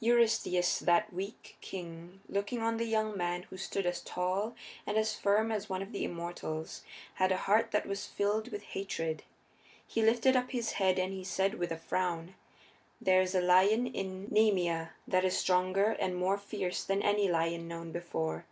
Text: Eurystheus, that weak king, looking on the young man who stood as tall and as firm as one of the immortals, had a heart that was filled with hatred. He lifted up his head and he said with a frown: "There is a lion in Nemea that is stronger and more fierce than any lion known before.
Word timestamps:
Eurystheus, 0.00 0.78
that 0.78 1.12
weak 1.12 1.58
king, 1.60 2.22
looking 2.30 2.62
on 2.62 2.78
the 2.78 2.86
young 2.86 3.14
man 3.14 3.42
who 3.50 3.58
stood 3.58 3.84
as 3.84 4.00
tall 4.00 4.54
and 4.86 4.96
as 4.96 5.14
firm 5.14 5.52
as 5.52 5.68
one 5.68 5.82
of 5.82 5.92
the 5.92 6.02
immortals, 6.02 6.82
had 7.16 7.30
a 7.30 7.36
heart 7.44 7.70
that 7.70 7.84
was 7.84 8.06
filled 8.06 8.48
with 8.50 8.62
hatred. 8.62 9.22
He 9.86 10.00
lifted 10.00 10.34
up 10.34 10.52
his 10.52 10.72
head 10.80 10.98
and 10.98 11.12
he 11.12 11.24
said 11.24 11.56
with 11.56 11.70
a 11.72 11.76
frown: 11.76 12.36
"There 13.02 13.20
is 13.20 13.34
a 13.34 13.42
lion 13.42 13.86
in 13.86 14.28
Nemea 14.30 14.92
that 15.06 15.26
is 15.26 15.36
stronger 15.36 15.90
and 15.90 16.16
more 16.16 16.38
fierce 16.38 16.82
than 16.82 17.02
any 17.02 17.28
lion 17.30 17.68
known 17.68 17.92
before. 17.92 18.46